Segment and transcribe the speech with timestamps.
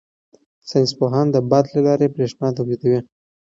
[0.69, 2.99] ساینس پوهان د باد له لارې بریښنا تولیدوي.